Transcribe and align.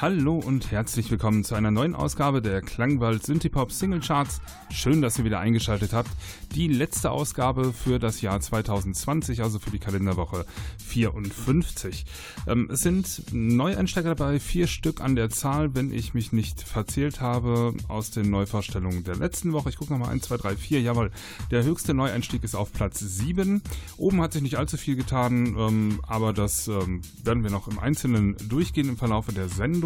Hallo 0.00 0.40
und 0.44 0.72
herzlich 0.72 1.08
willkommen 1.12 1.44
zu 1.44 1.54
einer 1.54 1.70
neuen 1.70 1.94
Ausgabe 1.94 2.42
der 2.42 2.62
Klangwald 2.62 3.24
Synthipop 3.24 3.70
Single 3.70 4.00
Charts. 4.00 4.40
Schön, 4.68 5.00
dass 5.00 5.20
ihr 5.20 5.24
wieder 5.24 5.38
eingeschaltet 5.38 5.92
habt. 5.92 6.10
Die 6.52 6.66
letzte 6.66 7.12
Ausgabe 7.12 7.72
für 7.72 8.00
das 8.00 8.20
Jahr 8.20 8.40
2020, 8.40 9.40
also 9.40 9.60
für 9.60 9.70
die 9.70 9.78
Kalenderwoche 9.78 10.46
54. 10.84 12.06
Ähm, 12.48 12.68
es 12.72 12.80
sind 12.80 13.22
Neueinsteiger 13.32 14.16
dabei, 14.16 14.40
vier 14.40 14.66
Stück 14.66 15.00
an 15.00 15.14
der 15.14 15.30
Zahl, 15.30 15.76
wenn 15.76 15.92
ich 15.92 16.12
mich 16.12 16.32
nicht 16.32 16.60
verzählt 16.62 17.20
habe, 17.20 17.72
aus 17.86 18.10
den 18.10 18.30
Neuvorstellungen 18.30 19.04
der 19.04 19.14
letzten 19.14 19.52
Woche. 19.52 19.68
Ich 19.68 19.76
gucke 19.76 19.92
nochmal 19.92 20.10
1, 20.10 20.24
2, 20.24 20.36
3, 20.38 20.56
4. 20.56 20.80
Jawohl, 20.80 21.12
der 21.52 21.62
höchste 21.62 21.94
Neueinstieg 21.94 22.42
ist 22.42 22.56
auf 22.56 22.72
Platz 22.72 22.98
7. 22.98 23.62
Oben 23.96 24.20
hat 24.20 24.32
sich 24.32 24.42
nicht 24.42 24.58
allzu 24.58 24.76
viel 24.76 24.96
getan, 24.96 25.54
ähm, 25.56 26.00
aber 26.02 26.32
das 26.32 26.66
ähm, 26.66 27.02
werden 27.22 27.44
wir 27.44 27.52
noch 27.52 27.68
im 27.68 27.78
Einzelnen 27.78 28.36
durchgehen 28.48 28.88
im 28.88 28.96
Verlauf 28.96 29.26
der 29.26 29.48
Sendung. 29.48 29.83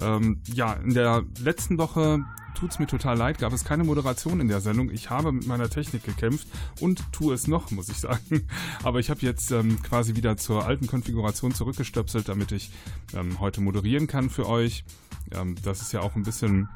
Ähm, 0.00 0.40
ja, 0.52 0.74
in 0.74 0.94
der 0.94 1.24
letzten 1.42 1.78
Woche 1.78 2.24
tut 2.54 2.72
es 2.72 2.78
mir 2.78 2.86
total 2.86 3.16
leid, 3.16 3.38
gab 3.38 3.52
es 3.52 3.64
keine 3.64 3.84
Moderation 3.84 4.40
in 4.40 4.48
der 4.48 4.60
Sendung. 4.60 4.90
Ich 4.90 5.10
habe 5.10 5.32
mit 5.32 5.46
meiner 5.46 5.70
Technik 5.70 6.04
gekämpft 6.04 6.46
und 6.80 7.12
tue 7.12 7.34
es 7.34 7.46
noch, 7.46 7.70
muss 7.70 7.88
ich 7.88 7.98
sagen. 7.98 8.46
Aber 8.82 8.98
ich 8.98 9.10
habe 9.10 9.20
jetzt 9.20 9.50
ähm, 9.50 9.80
quasi 9.82 10.16
wieder 10.16 10.36
zur 10.36 10.66
alten 10.66 10.86
Konfiguration 10.86 11.54
zurückgestöpselt, 11.54 12.28
damit 12.28 12.52
ich 12.52 12.70
ähm, 13.14 13.40
heute 13.40 13.60
moderieren 13.60 14.06
kann 14.06 14.30
für 14.30 14.48
euch. 14.48 14.84
Ähm, 15.32 15.56
das 15.62 15.80
ist 15.80 15.92
ja 15.92 16.00
auch 16.00 16.16
ein 16.16 16.22
bisschen 16.22 16.68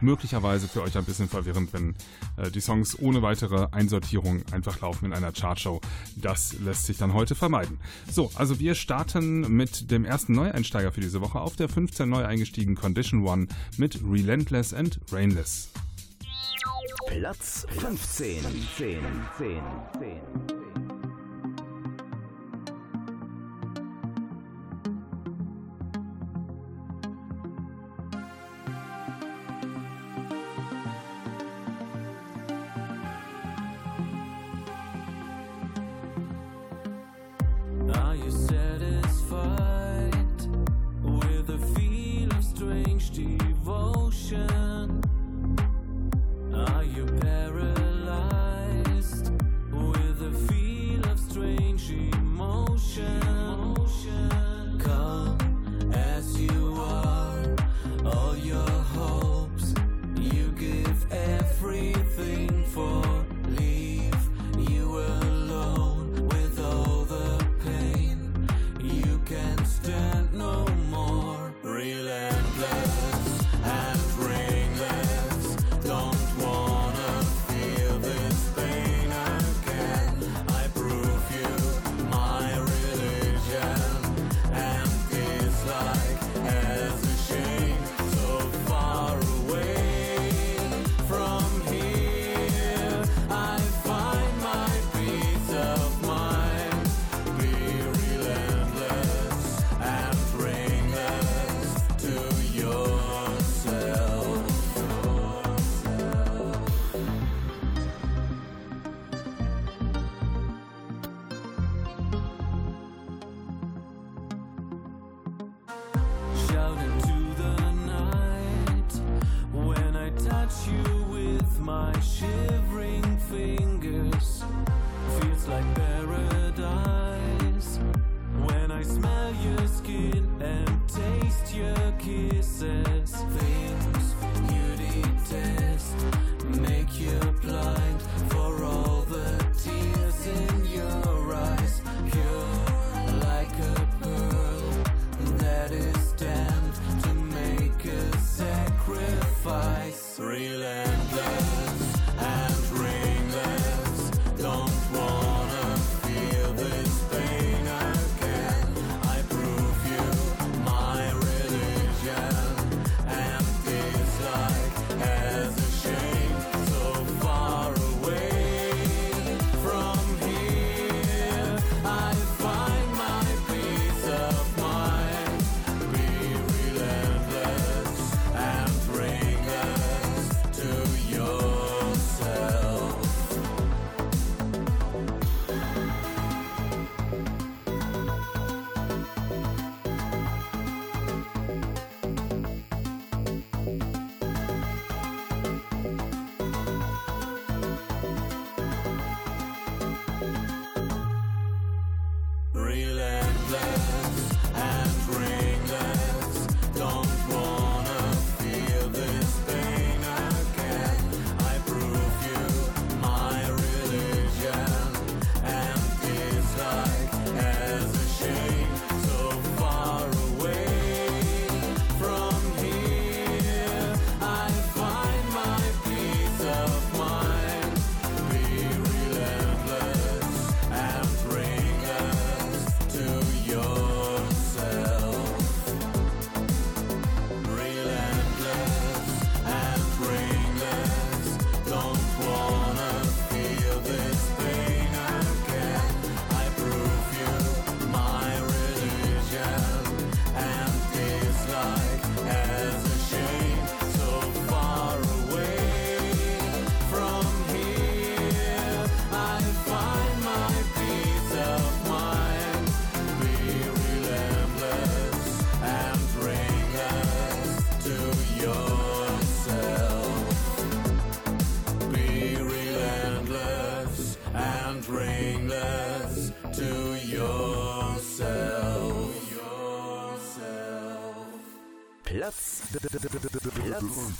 möglicherweise 0.00 0.68
für 0.68 0.82
euch 0.82 0.96
ein 0.96 1.04
bisschen 1.04 1.28
verwirrend, 1.28 1.72
wenn 1.72 1.94
äh, 2.36 2.50
die 2.50 2.60
Songs 2.60 2.98
ohne 2.98 3.22
weitere 3.22 3.68
Einsortierung 3.72 4.42
einfach 4.52 4.80
laufen 4.80 5.06
in 5.06 5.12
einer 5.12 5.32
Chartshow. 5.32 5.80
Das 6.16 6.58
lässt 6.60 6.86
sich 6.86 6.98
dann 6.98 7.14
heute 7.14 7.34
vermeiden. 7.34 7.78
So, 8.10 8.30
also 8.34 8.58
wir 8.58 8.74
starten 8.74 9.40
mit 9.54 9.90
dem 9.90 10.04
ersten 10.04 10.32
Neueinsteiger 10.32 10.92
für 10.92 11.00
diese 11.00 11.20
Woche 11.20 11.40
auf 11.40 11.56
der 11.56 11.68
15 11.68 12.08
neu 12.08 12.24
eingestiegen 12.24 12.74
Condition 12.74 13.26
One 13.26 13.46
mit 13.76 14.00
Relentless 14.04 14.72
and 14.74 15.00
Rainless. 15.12 15.70
Platz 17.06 17.66
15. 17.70 18.42
10, 18.76 19.00
10, 19.38 19.60
10. 19.98 20.63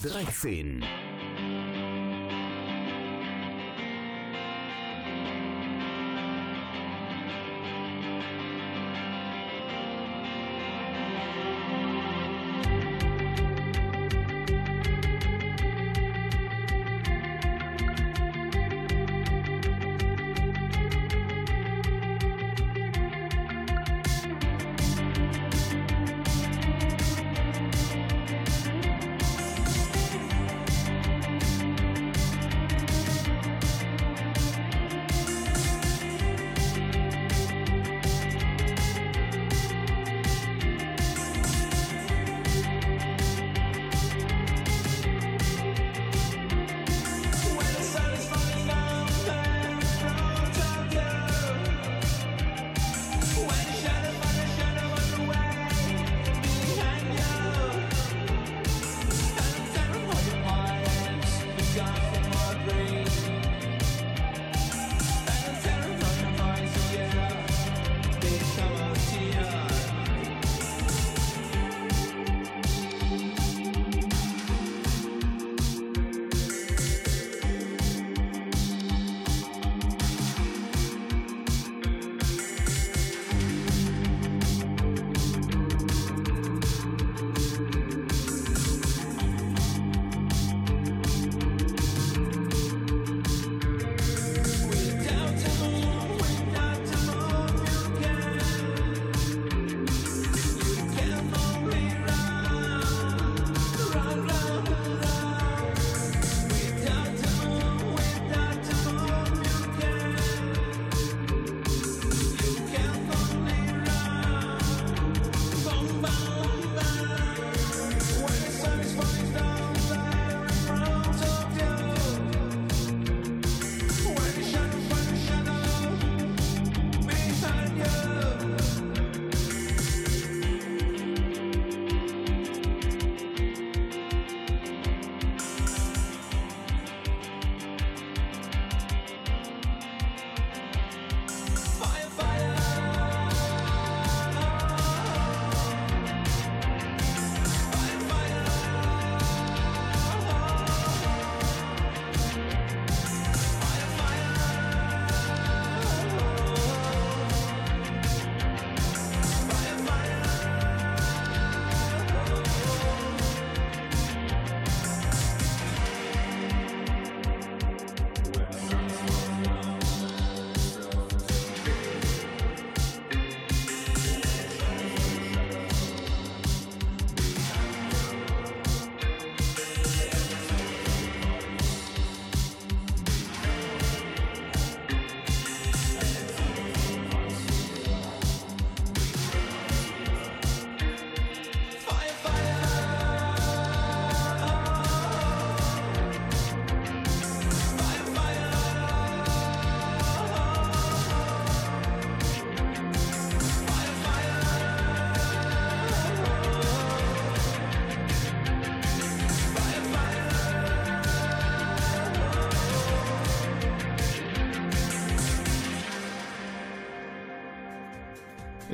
13. 0.05 0.74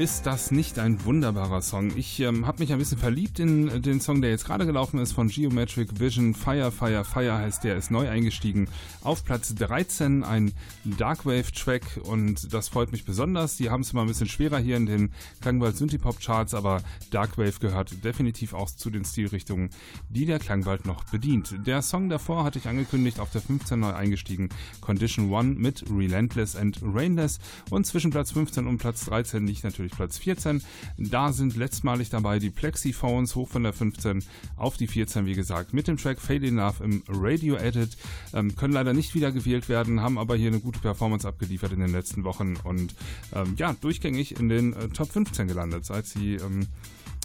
Ist 0.00 0.25
das 0.25 0.50
nicht 0.50 0.78
ein 0.78 1.04
wunderbarer 1.04 1.61
Song? 1.61 1.92
Ich 1.95 2.21
ähm, 2.21 2.47
habe 2.47 2.61
mich 2.61 2.73
ein 2.73 2.78
bisschen 2.78 2.97
verliebt 2.97 3.38
in 3.38 3.69
äh, 3.69 3.80
den 3.80 4.00
Song, 4.00 4.23
der 4.23 4.30
jetzt 4.30 4.47
gerade 4.47 4.64
gelaufen 4.64 4.99
ist 4.99 5.12
von 5.12 5.28
Geometric 5.28 6.00
Vision. 6.00 6.33
Fire, 6.33 6.73
Fire, 6.73 7.04
Fire 7.04 7.37
heißt 7.37 7.64
der, 7.64 7.76
ist 7.76 7.90
neu 7.90 8.09
eingestiegen. 8.09 8.69
Auf 9.02 9.25
Platz 9.25 9.54
13 9.54 10.25
ein 10.25 10.52
Darkwave-Track 10.85 12.00
und 12.02 12.52
das 12.52 12.69
freut 12.69 12.92
mich 12.92 13.07
besonders. 13.07 13.57
Die 13.57 13.71
haben 13.71 13.80
es 13.80 13.92
immer 13.92 14.02
ein 14.02 14.09
bisschen 14.09 14.28
schwerer 14.28 14.59
hier 14.59 14.76
in 14.76 14.85
den 14.85 15.12
Klangwald 15.40 15.75
Synthipop 15.76 16.21
Charts, 16.21 16.52
aber 16.52 16.83
Darkwave 17.11 17.59
gehört 17.61 18.04
definitiv 18.04 18.52
auch 18.52 18.71
zu 18.71 18.90
den 18.90 19.07
Stilrichtungen, 19.07 19.71
die 20.11 20.26
der 20.26 20.38
Klangwald 20.38 20.85
noch 20.85 21.04
bedient. 21.04 21.54
Der 21.66 21.80
Song 21.80 22.11
davor 22.11 22.45
hatte 22.45 22.59
ich 22.59 22.69
angekündigt, 22.69 23.21
auf 23.21 23.30
der 23.30 23.40
15 23.40 23.80
neu 23.80 23.92
eingestiegen. 23.92 24.50
Condition 24.83 25.33
1 25.33 25.59
mit 25.59 25.85
Relentless 25.90 26.54
and 26.54 26.78
Rainless 26.83 27.38
und 27.71 27.87
zwischen 27.87 28.11
Platz 28.11 28.33
15 28.33 28.66
und 28.66 28.76
Platz 28.78 29.07
13 29.07 29.47
liegt 29.47 29.64
natürlich 29.64 29.92
Platz 29.92 30.19
14. 30.19 30.62
Da 30.99 31.33
sind 31.33 31.57
letztmalig 31.57 32.11
dabei 32.11 32.38
die 32.38 32.50
Plexiphones 32.50 33.35
hoch 33.35 33.49
von 33.49 33.62
der 33.62 33.73
15 33.73 34.23
auf 34.57 34.76
die 34.76 34.87
14, 34.87 35.25
wie 35.25 35.35
gesagt, 35.35 35.73
mit 35.73 35.88
dem 35.88 35.97
Track 35.97 36.21
Fade 36.21 36.47
Enough 36.47 36.80
im 36.83 37.02
Radio 37.09 37.57
Edit. 37.57 37.97
Ähm, 38.35 38.54
können 38.57 38.75
leider 38.75 38.89
nicht 38.92 39.14
wieder 39.14 39.32
gewählt 39.32 39.68
werden, 39.68 40.00
haben 40.00 40.18
aber 40.18 40.37
hier 40.37 40.49
eine 40.49 40.61
gute 40.61 40.80
Performance 40.80 41.26
abgeliefert 41.26 41.73
in 41.73 41.80
den 41.80 41.92
letzten 41.92 42.25
Wochen 42.25 42.56
und 42.64 42.94
ähm, 43.35 43.54
ja, 43.56 43.75
durchgängig 43.80 44.38
in 44.38 44.49
den 44.49 44.73
äh, 44.73 44.88
Top 44.88 45.11
15 45.11 45.49
gelandet, 45.49 45.85
seit 45.85 46.06
sie 46.06 46.35
ähm, 46.35 46.66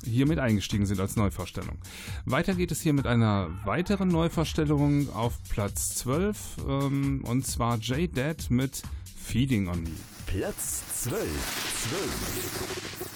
hier 0.04 0.28
mit 0.28 0.40
eingestiegen 0.40 0.86
sind 0.86 1.00
als 1.00 1.16
Neuvorstellung. 1.16 1.78
Weiter 2.26 2.54
geht 2.54 2.72
es 2.72 2.82
hier 2.82 2.94
mit 2.94 3.08
einer 3.08 3.50
weiteren 3.66 4.10
Neuvorstellung 4.10 5.10
auf 5.14 5.34
Platz 5.50 5.96
12 5.96 6.38
ähm, 6.68 7.24
und 7.26 7.46
zwar 7.46 7.78
J-Dad 7.78 8.50
mit 8.50 8.84
Feeding 9.16 9.68
on 9.68 9.84
Me. 9.84 9.90
Platz 10.28 10.84
12. 11.04 11.22
12. 11.90 13.15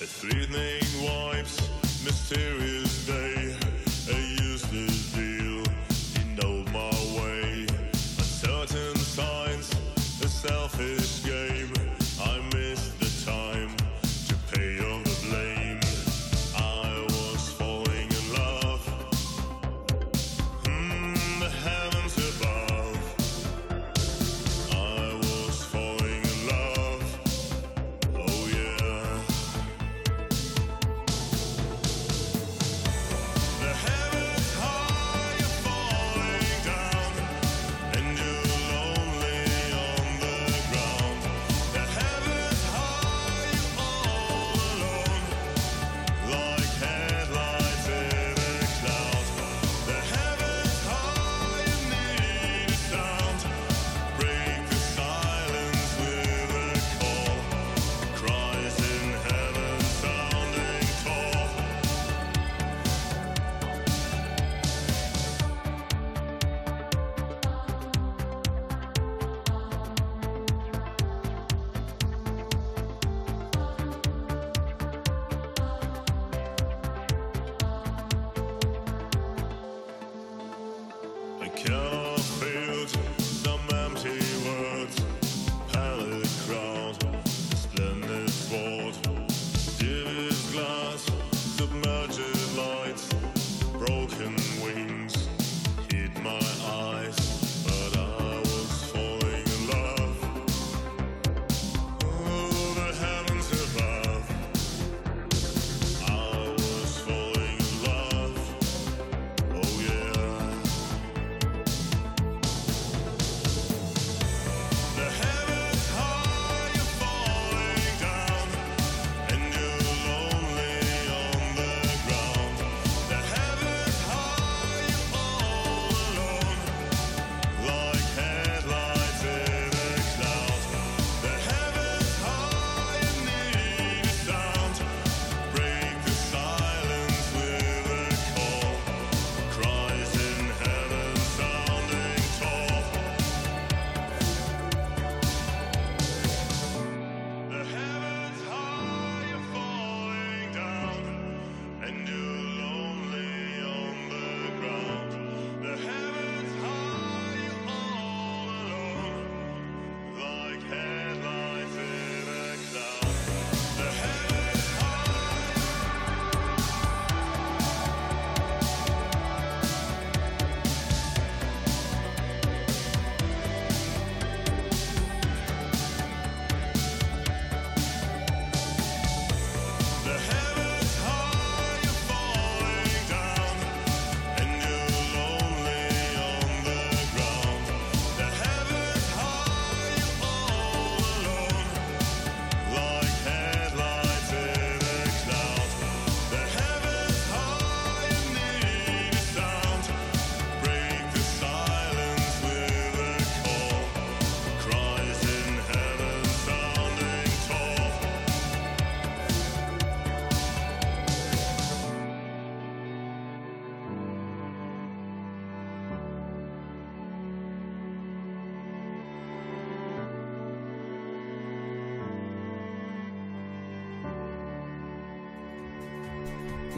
A 0.00 0.06
fleeting 0.06 1.02
wipes, 1.02 1.58
mysterious 2.04 3.04
day. 3.04 3.57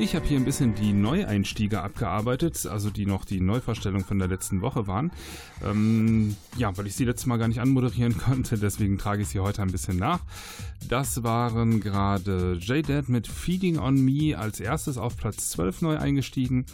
Ich 0.00 0.14
habe 0.14 0.26
hier 0.26 0.38
ein 0.38 0.46
bisschen 0.46 0.74
die 0.74 0.94
Neueinstiege 0.94 1.82
abgearbeitet, 1.82 2.64
also 2.64 2.88
die 2.88 3.04
noch 3.04 3.26
die 3.26 3.42
Neuvorstellung 3.42 4.02
von 4.02 4.18
der 4.18 4.28
letzten 4.28 4.62
Woche 4.62 4.86
waren. 4.86 5.10
Ähm, 5.62 6.36
ja, 6.56 6.74
weil 6.78 6.86
ich 6.86 6.96
sie 6.96 7.04
letztes 7.04 7.26
Mal 7.26 7.36
gar 7.36 7.48
nicht 7.48 7.60
anmoderieren 7.60 8.16
konnte, 8.18 8.56
deswegen 8.56 8.96
trage 8.96 9.20
ich 9.20 9.28
sie 9.28 9.40
heute 9.40 9.60
ein 9.60 9.70
bisschen 9.70 9.98
nach. 9.98 10.20
Das 10.88 11.22
waren 11.22 11.80
gerade 11.80 12.54
J-Dad 12.58 13.10
mit 13.10 13.28
Feeding 13.28 13.78
on 13.78 14.02
Me 14.02 14.38
als 14.38 14.58
erstes 14.58 14.96
auf 14.96 15.18
Platz 15.18 15.50
12 15.50 15.82
neu 15.82 15.98
eingestiegen. 15.98 16.64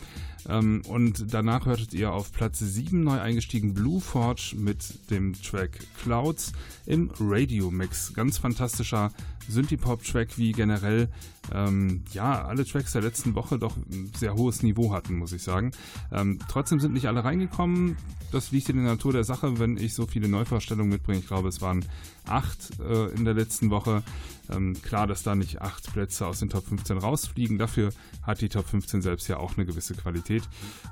Ähm, 0.49 0.83
und 0.87 1.35
danach 1.35 1.67
hörtet 1.67 1.95
ihr 1.95 2.13
auf 2.13 2.31
Platz 2.31 2.61
7 2.61 3.03
neu 3.03 3.21
eingestiegen 3.21 3.75
Blue 3.75 4.01
Forge 4.01 4.55
mit 4.57 5.11
dem 5.11 5.33
Track 5.33 5.81
Clouds 6.01 6.53
im 6.87 7.11
Radio 7.19 7.73
Mix. 7.73 8.15
Ganz 8.15 8.39
fantastischer 8.39 9.11
Synthie-Pop-Track, 9.49 10.39
wie 10.39 10.53
generell 10.53 11.09
ähm, 11.53 12.03
ja 12.13 12.45
alle 12.45 12.65
Tracks 12.65 12.93
der 12.93 13.03
letzten 13.03 13.35
Woche 13.35 13.59
doch 13.59 13.77
ein 13.77 14.11
sehr 14.17 14.35
hohes 14.35 14.63
Niveau 14.63 14.93
hatten, 14.93 15.17
muss 15.17 15.33
ich 15.33 15.43
sagen. 15.43 15.73
Ähm, 16.13 16.39
trotzdem 16.49 16.81
sind 16.81 16.93
nicht 16.93 17.07
alle 17.07 17.25
reingekommen. 17.25 17.97
Das 18.33 18.51
liegt 18.51 18.69
in 18.69 18.77
der 18.77 18.87
Natur 18.87 19.13
der 19.13 19.25
Sache, 19.25 19.59
wenn 19.59 19.77
ich 19.77 19.95
so 19.95 20.07
viele 20.07 20.29
Neuvorstellungen 20.29 20.91
mitbringe. 20.91 21.21
Ich 21.21 21.27
glaube, 21.27 21.49
es 21.49 21.61
waren 21.61 21.85
acht 22.29 22.79
äh, 22.81 23.07
in 23.15 23.25
der 23.25 23.35
letzten 23.35 23.71
Woche. 23.71 24.03
Ähm, 24.51 24.81
klar, 24.83 25.07
dass 25.07 25.23
da 25.23 25.35
nicht 25.35 25.61
acht 25.61 25.93
Plätze 25.93 26.27
aus 26.27 26.39
den 26.39 26.49
Top 26.49 26.67
15 26.67 26.99
rausfliegen. 26.99 27.59
Dafür 27.59 27.91
hat 28.23 28.41
die 28.41 28.49
Top 28.49 28.69
15 28.69 29.03
selbst 29.03 29.29
ja 29.29 29.39
auch 29.39 29.57
eine 29.57 29.67
gewisse 29.67 29.95
Qualität. 29.95 30.43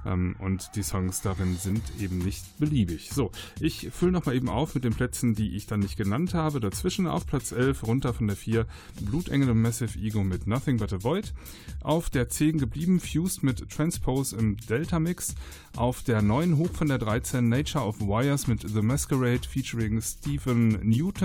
Ähm, 0.05 0.37
und 0.39 0.71
die 0.75 0.83
Songs 0.83 1.21
darin 1.23 1.57
sind 1.57 1.83
eben 2.01 2.19
nicht 2.19 2.59
beliebig. 2.59 3.11
So, 3.13 3.31
ich 3.61 3.89
fülle 3.93 4.13
nochmal 4.13 4.35
eben 4.35 4.49
auf 4.49 4.75
mit 4.75 4.85
den 4.85 4.95
Plätzen, 4.95 5.35
die 5.35 5.57
ich 5.57 5.67
dann 5.67 5.81
nicht 5.81 5.97
genannt 5.97 6.35
habe. 6.35 6.61
Dazwischen 6.61 7.07
auf 7.07 7.27
Platz 7.27 7.53
11, 7.53 7.87
runter 7.87 8.13
von 8.13 8.27
der 8.27 8.37
4, 8.37 8.67
Blutengel 9.01 9.51
und 9.51 9.63
Massive 9.63 9.99
Ego 9.99 10.25
mit 10.25 10.47
Nothing 10.47 10.79
But 10.79 10.93
a 10.93 11.03
Void. 11.03 11.33
Auf 11.81 12.11
der 12.11 12.29
10 12.29 12.59
geblieben, 12.59 13.01
Fused 13.01 13.43
mit 13.43 13.71
Transpose 13.71 14.37
im 14.37 14.57
Delta 14.57 14.99
Mix. 14.99 15.35
Auf 15.77 16.03
der 16.03 16.23
9 16.23 16.57
hoch 16.57 16.71
von 16.73 16.89
der 16.89 16.99
13, 16.99 17.49
Nature 17.49 17.85
of 17.85 18.01
Wires 18.01 18.47
mit 18.47 18.69
The 18.69 18.83
Masquerade 18.83 19.47
featuring 19.49 20.01
Stephen 20.01 20.79
Newton. 20.89 21.24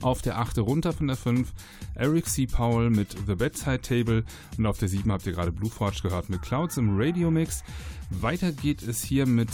Auf 0.00 0.22
der 0.22 0.38
8 0.38 0.58
runter 0.58 0.92
von 0.92 1.06
der 1.06 1.16
5 1.16 1.52
Eric 1.94 2.26
C. 2.26 2.46
Powell 2.46 2.90
mit 2.90 3.16
The 3.26 3.34
Bedside 3.34 3.80
Table 3.80 4.24
und 4.58 4.66
auf 4.66 4.78
der 4.78 4.88
7 4.88 5.10
habt 5.12 5.26
ihr 5.26 5.32
gerade 5.32 5.52
Blue 5.52 5.70
Forge 5.70 6.00
gehört 6.02 6.28
mit 6.28 6.42
Clouds 6.42 6.76
im 6.76 6.98
Radio 6.98 7.30
Mix. 7.30 7.62
Weiter 8.10 8.52
geht 8.52 8.82
es 8.82 9.02
hier 9.02 9.26
mit 9.26 9.50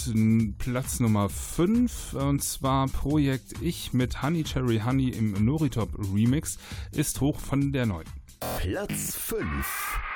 Platz 0.59 1.01
Nummer 1.01 1.29
5 1.29 2.15
und 2.15 2.43
zwar 2.43 2.89
Projekt 2.89 3.61
Ich 3.61 3.93
mit 3.93 4.23
Honey 4.23 4.45
Cherry 4.45 4.81
Honey 4.85 5.11
im 5.11 5.45
Noritop 5.45 5.91
Remix 6.13 6.59
ist 6.93 7.21
hoch 7.21 7.39
von 7.39 7.73
der 7.73 7.87
9. 7.87 8.05
Platz 8.59 9.17
5 9.17 10.10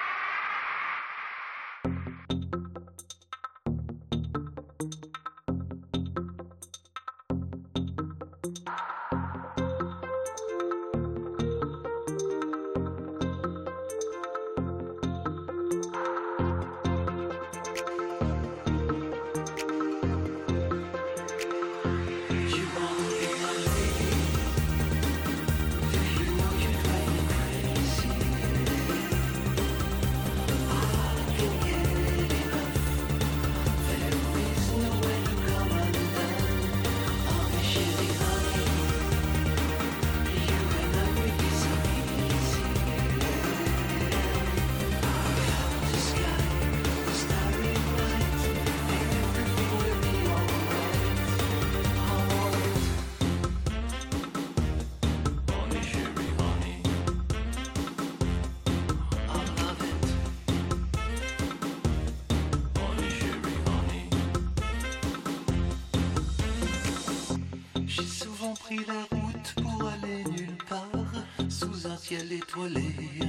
pris 68.74 68.86
la 68.86 69.16
route 69.16 69.54
pour 69.62 69.88
aller 69.88 70.24
nulle 70.24 70.56
part 70.68 71.48
sous 71.48 71.86
un 71.86 71.96
ciel 71.96 72.32
étoilé. 72.32 73.23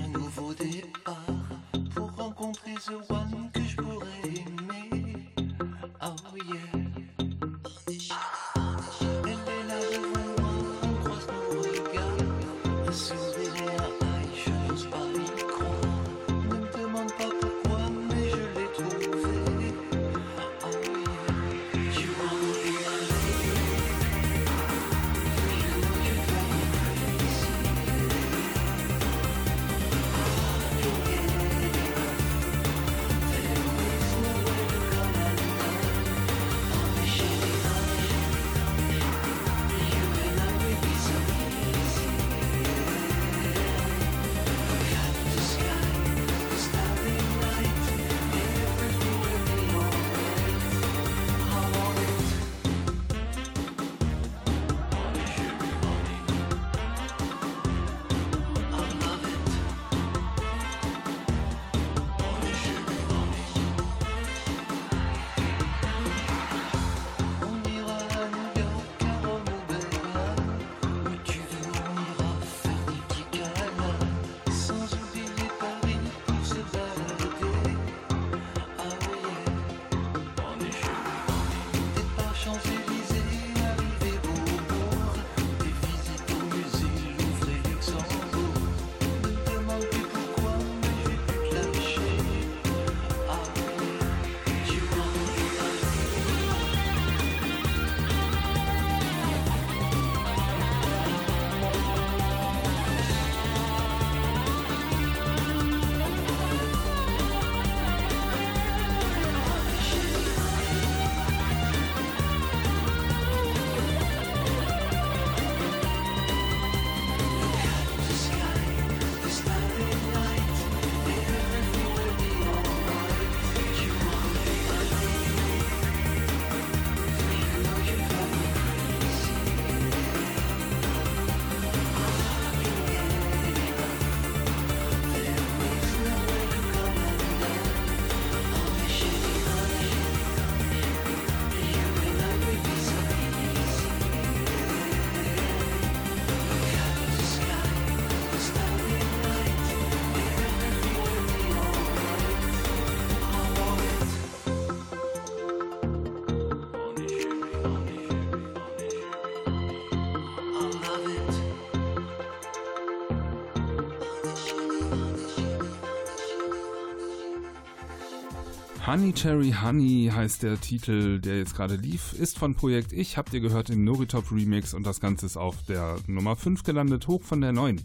Honey 168.95 169.11
Cherry 169.11 169.53
Honey 169.61 170.09
heißt 170.09 170.43
der 170.43 170.61
Titel, 170.61 171.19
der 171.19 171.39
jetzt 171.39 171.53
gerade 171.53 171.75
lief, 171.75 172.13
ist 172.13 172.39
von 172.39 172.55
Projekt 172.55 172.93
Ich, 172.93 173.17
habt 173.17 173.33
ihr 173.33 173.41
gehört 173.41 173.69
im 173.69 173.83
Noritop 173.83 174.31
Remix 174.31 174.73
und 174.73 174.87
das 174.87 175.01
Ganze 175.01 175.25
ist 175.25 175.35
auf 175.35 175.57
der 175.67 175.97
Nummer 176.07 176.37
5 176.37 176.63
gelandet, 176.63 177.05
hoch 177.09 177.21
von 177.21 177.41
der 177.41 177.51
9. 177.51 177.81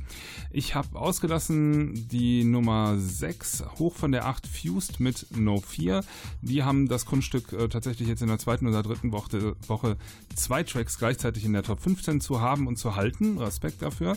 Ich 0.52 0.76
habe 0.76 0.99
ausgelassen 1.00 2.08
die 2.08 2.44
Nummer 2.44 2.96
6, 2.98 3.64
hoch 3.78 3.94
von 3.94 4.12
der 4.12 4.26
8 4.26 4.46
Fused 4.46 5.00
mit 5.00 5.26
No 5.36 5.60
4. 5.60 6.04
Die 6.42 6.62
haben 6.62 6.88
das 6.88 7.06
Kunststück 7.06 7.52
äh, 7.52 7.68
tatsächlich 7.68 8.08
jetzt 8.08 8.22
in 8.22 8.28
der 8.28 8.38
zweiten 8.38 8.66
oder 8.66 8.82
dritten 8.82 9.12
Woche, 9.12 9.56
Woche 9.66 9.96
zwei 10.34 10.62
Tracks 10.62 10.98
gleichzeitig 10.98 11.44
in 11.44 11.52
der 11.52 11.62
Top 11.62 11.80
15 11.80 12.20
zu 12.20 12.40
haben 12.40 12.66
und 12.66 12.76
zu 12.76 12.96
halten. 12.96 13.38
Respekt 13.38 13.82
dafür. 13.82 14.16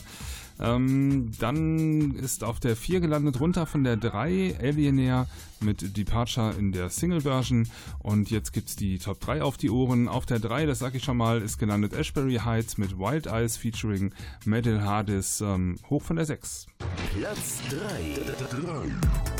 Ähm, 0.60 1.32
dann 1.40 2.14
ist 2.14 2.44
auf 2.44 2.60
der 2.60 2.76
4 2.76 3.00
gelandet, 3.00 3.40
runter 3.40 3.66
von 3.66 3.82
der 3.82 3.96
3 3.96 4.56
Alienair 4.60 5.26
mit 5.60 5.96
Departure 5.96 6.54
in 6.58 6.72
der 6.72 6.90
Single-Version. 6.90 7.68
Und 7.98 8.30
jetzt 8.30 8.52
gibt 8.52 8.68
es 8.68 8.76
die 8.76 8.98
Top 8.98 9.20
3 9.20 9.42
auf 9.42 9.56
die 9.56 9.70
Ohren. 9.70 10.08
Auf 10.08 10.26
der 10.26 10.38
3, 10.38 10.66
das 10.66 10.78
sage 10.78 10.98
ich 10.98 11.04
schon 11.04 11.16
mal, 11.16 11.42
ist 11.42 11.58
gelandet 11.58 11.92
Ashbury 11.92 12.36
Heights 12.44 12.78
mit 12.78 12.98
Wild 12.98 13.26
Eyes 13.26 13.56
featuring 13.56 14.12
Metal 14.44 14.82
Hardis 14.82 15.40
ähm, 15.40 15.76
hoch 15.90 16.02
von 16.02 16.16
der 16.16 16.26
6. 16.26 16.66
Platz 17.12 17.60
3. 17.70 19.33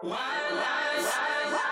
Wild 0.00 0.54
lives. 0.54 1.67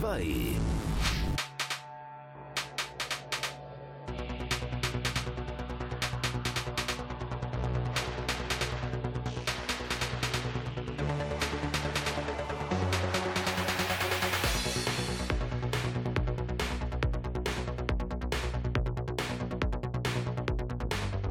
2. 0.00 0.56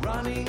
Running 0.02 0.48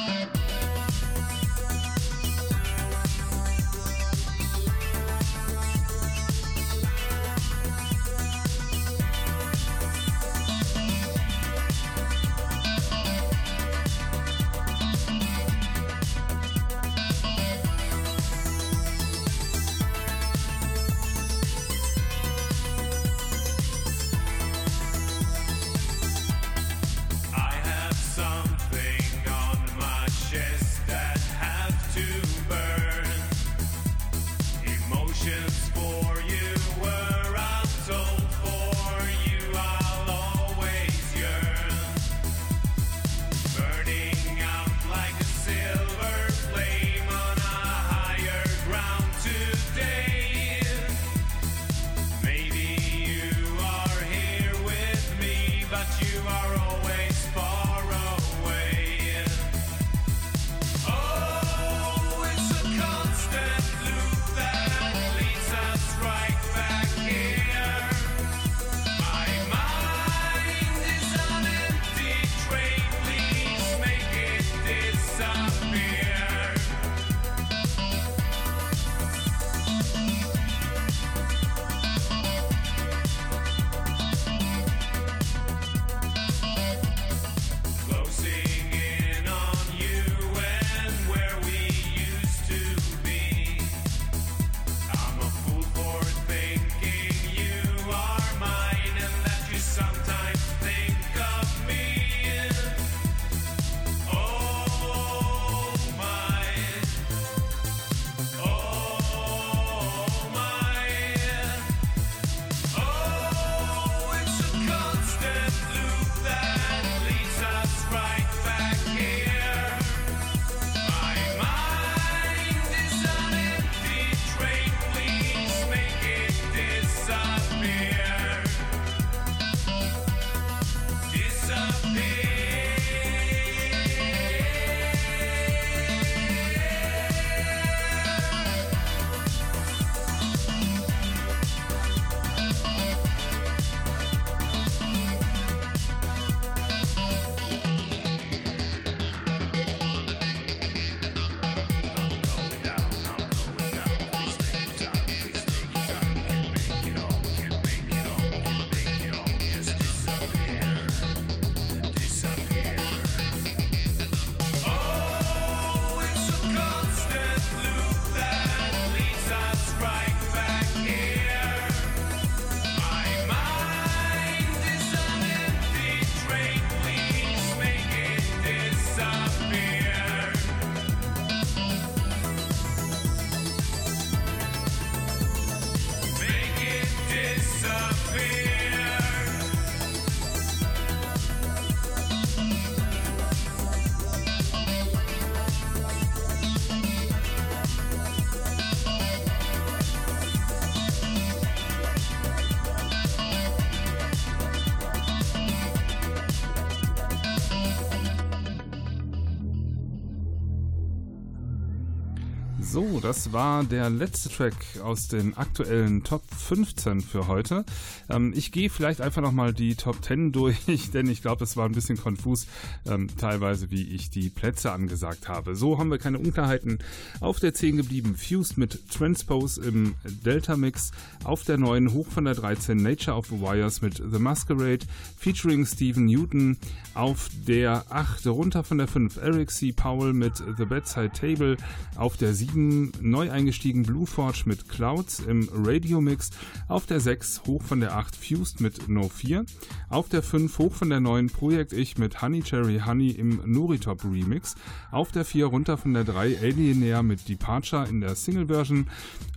So, 212.61 212.99
das 213.01 213.33
war 213.33 213.63
der 213.63 213.89
letzte 213.89 214.29
Track 214.29 214.55
aus 214.81 215.07
den 215.07 215.35
aktuellen 215.35 216.03
Top 216.03 216.23
15 216.33 217.01
für 217.01 217.27
heute. 217.27 217.65
Ähm, 218.09 218.33
ich 218.35 218.51
gehe 218.51 218.69
vielleicht 218.69 219.01
einfach 219.01 219.21
nochmal 219.21 219.53
die 219.53 219.75
Top 219.75 220.03
10 220.03 220.31
durch, 220.31 220.57
denn 220.93 221.09
ich 221.09 221.21
glaube, 221.21 221.43
es 221.43 221.57
war 221.57 221.65
ein 221.65 221.73
bisschen 221.73 221.97
konfus, 221.97 222.47
ähm, 222.87 223.09
teilweise 223.17 223.71
wie 223.71 223.83
ich 223.83 224.09
die 224.09 224.29
Plätze 224.29 224.71
angesagt 224.71 225.27
habe. 225.27 225.55
So 225.55 225.77
haben 225.77 225.91
wir 225.91 225.97
keine 225.97 226.17
Unklarheiten. 226.17 226.79
Auf 227.19 227.39
der 227.39 227.53
10 227.53 227.77
geblieben, 227.77 228.15
Fused 228.15 228.57
mit 228.57 228.89
Transpose 228.89 229.61
im 229.61 229.95
Delta 230.25 230.55
Mix. 230.55 230.91
Auf 231.23 231.43
der 231.43 231.57
9 231.57 231.93
hoch 231.93 232.07
von 232.07 232.25
der 232.25 232.35
13 232.35 232.77
Nature 232.77 233.17
of 233.17 233.27
the 233.27 233.41
Wires 233.41 233.81
mit 233.81 233.97
The 233.97 234.19
Masquerade 234.19 234.85
featuring 235.17 235.65
Stephen 235.65 236.05
Newton. 236.05 236.57
Auf 236.93 237.29
der 237.47 237.85
8 237.89 238.25
runter 238.27 238.63
von 238.63 238.77
der 238.77 238.87
5 238.87 239.17
Eric 239.17 239.51
C. 239.51 239.73
Powell 239.73 240.13
mit 240.13 240.41
The 240.57 240.65
Bedside 240.65 241.11
Table. 241.11 241.57
Auf 241.97 242.15
der 242.15 242.33
7 242.33 242.44
neu 242.53 243.31
eingestiegen 243.31 243.83
Blue 243.83 244.05
Forge 244.05 244.43
mit 244.45 244.69
Clouds 244.69 245.19
im 245.19 245.49
Radio 245.53 246.01
Mix. 246.01 246.31
Auf 246.67 246.85
der 246.85 246.99
6 246.99 247.43
hoch 247.47 247.61
von 247.61 247.79
der 247.79 247.95
8 247.95 248.15
Fused 248.15 248.61
mit 248.61 248.87
No 248.87 249.09
4. 249.09 249.45
Auf 249.89 250.09
der 250.09 250.21
5 250.21 250.57
hoch 250.59 250.73
von 250.73 250.89
der 250.89 250.99
9 250.99 251.29
Projekt 251.29 251.73
Ich 251.73 251.97
mit 251.97 252.21
Honey 252.21 252.41
Cherry 252.41 252.81
Honey 252.85 253.11
im 253.11 253.41
Noritop 253.45 254.03
Remix. 254.03 254.55
Auf 254.91 255.11
der 255.11 255.25
4 255.25 255.45
runter 255.45 255.77
von 255.77 255.93
der 255.93 256.03
3 256.03 256.39
Alienair 256.39 257.03
mit 257.03 257.27
Departure 257.29 257.87
in 257.87 258.01
der 258.01 258.15
Single 258.15 258.47
Version. 258.47 258.87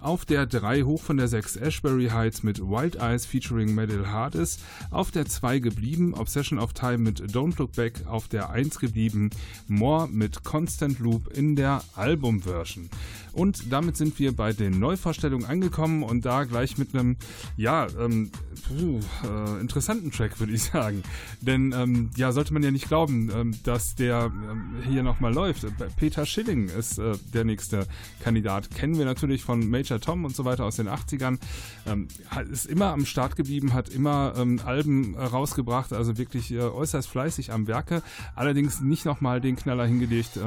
Auf 0.00 0.24
der 0.24 0.46
3 0.46 0.82
hoch 0.82 1.02
von 1.02 1.16
der 1.16 1.28
6 1.28 1.56
Ashbury 1.56 2.08
Heights 2.08 2.42
mit 2.42 2.60
Wild 2.60 2.96
Eyes 2.96 3.26
featuring 3.26 3.74
Metal 3.74 4.10
Hardest. 4.10 4.60
Auf 4.90 5.10
der 5.10 5.26
2 5.26 5.58
geblieben 5.58 6.14
Obsession 6.14 6.58
of 6.58 6.72
Time 6.72 6.98
mit 6.98 7.20
Don't 7.20 7.58
Look 7.58 7.72
Back. 7.72 8.06
Auf 8.06 8.28
der 8.28 8.50
1 8.50 8.78
geblieben 8.78 9.30
More 9.66 10.08
mit 10.08 10.44
Constant 10.44 10.98
Loop 10.98 11.36
in 11.36 11.56
der 11.56 11.82
Album 11.94 12.42
Version. 12.42 12.88
Und 13.32 13.72
damit 13.72 13.96
sind 13.96 14.18
wir 14.18 14.34
bei 14.34 14.52
den 14.52 14.78
Neuvorstellungen 14.78 15.46
angekommen 15.46 16.02
und 16.02 16.24
da 16.24 16.44
gleich 16.44 16.76
mit 16.78 16.94
einem, 16.94 17.16
ja, 17.56 17.86
ähm, 17.98 18.30
puh, 18.66 19.00
äh, 19.24 19.60
interessanten 19.60 20.10
Track, 20.10 20.40
würde 20.40 20.52
ich 20.52 20.64
sagen. 20.64 21.02
Denn, 21.40 21.72
ähm, 21.72 22.10
ja, 22.16 22.32
sollte 22.32 22.52
man 22.52 22.62
ja 22.62 22.70
nicht 22.70 22.88
glauben, 22.88 23.30
ähm, 23.32 23.54
dass 23.62 23.94
der 23.94 24.32
ähm, 24.32 24.82
hier 24.88 25.02
nochmal 25.02 25.32
läuft. 25.32 25.66
Peter 25.96 26.26
Schilling 26.26 26.68
ist 26.68 26.98
äh, 26.98 27.12
der 27.32 27.44
nächste 27.44 27.86
Kandidat. 28.22 28.70
Kennen 28.74 28.98
wir 28.98 29.04
natürlich 29.04 29.44
von 29.44 29.68
Major 29.68 30.00
Tom 30.00 30.24
und 30.24 30.34
so 30.34 30.44
weiter 30.44 30.64
aus 30.64 30.76
den 30.76 30.88
80ern. 30.88 31.38
Ähm, 31.86 32.08
ist 32.50 32.66
immer 32.66 32.86
am 32.86 33.06
Start 33.06 33.36
geblieben, 33.36 33.72
hat 33.72 33.88
immer 33.88 34.34
ähm, 34.36 34.60
Alben 34.64 35.14
äh, 35.14 35.22
rausgebracht, 35.22 35.92
also 35.92 36.18
wirklich 36.18 36.50
äh, 36.50 36.60
äußerst 36.60 37.08
fleißig 37.08 37.52
am 37.52 37.66
Werke. 37.66 38.02
Allerdings 38.34 38.80
nicht 38.80 39.04
nochmal 39.04 39.40
den 39.40 39.56
Knaller 39.56 39.86
hingelegt. 39.86 40.38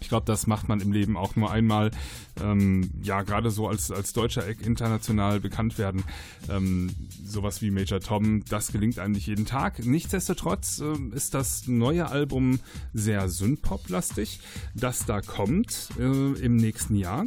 Ich 0.00 0.08
glaube, 0.08 0.26
das 0.26 0.46
macht 0.46 0.68
man 0.68 0.80
im 0.80 0.92
Leben 0.92 1.16
auch 1.16 1.36
nur 1.36 1.50
einmal. 1.50 1.90
Ähm, 2.42 2.90
ja, 3.02 3.22
gerade 3.22 3.50
so 3.50 3.68
als, 3.68 3.90
als 3.90 4.12
Deutscher 4.12 4.46
international 4.60 5.40
bekannt 5.40 5.78
werden. 5.78 6.04
Ähm, 6.48 6.90
sowas 7.24 7.62
wie 7.62 7.70
Major 7.70 8.00
Tom, 8.00 8.44
das 8.46 8.72
gelingt 8.72 8.98
eigentlich 8.98 9.26
jeden 9.26 9.46
Tag. 9.46 9.84
Nichtsdestotrotz 9.84 10.80
äh, 10.80 11.14
ist 11.14 11.34
das 11.34 11.66
neue 11.66 12.08
Album 12.08 12.60
sehr 12.94 13.28
Synthpop-lastig, 13.28 14.40
das 14.74 15.04
da 15.06 15.20
kommt 15.20 15.90
äh, 15.98 16.02
im 16.02 16.56
nächsten 16.56 16.96
Jahr. 16.96 17.24